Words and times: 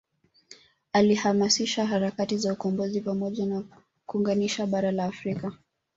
Alihamasisha 0.93 1.85
harakati 1.85 2.37
za 2.37 2.53
ukombozi 2.53 3.01
pamoja 3.01 3.45
na 3.45 3.63
kuunganisha 4.05 4.65
bara 4.65 4.91
la 4.91 5.05
Afrika 5.05 5.51